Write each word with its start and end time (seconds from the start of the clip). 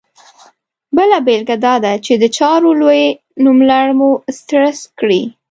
بله 0.97 1.17
بېلګه 1.25 1.57
دا 1.65 1.75
ده 1.83 1.93
چې 2.05 2.13
د 2.17 2.23
چارو 2.37 2.69
لوی 2.81 3.03
نوملړ 3.45 3.85
مو 3.99 4.09
سټرس 4.37 4.79
کړي. 4.99 5.21